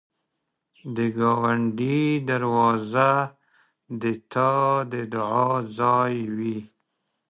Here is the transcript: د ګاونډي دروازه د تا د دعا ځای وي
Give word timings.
د 0.95 0.97
ګاونډي 1.17 2.01
دروازه 2.29 3.09
د 4.01 4.03
تا 4.31 4.51
د 4.91 4.93
دعا 5.13 5.51
ځای 5.77 6.13
وي 6.35 6.57